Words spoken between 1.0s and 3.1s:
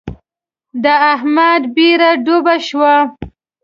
احمد بېړۍ ډوبه شوه.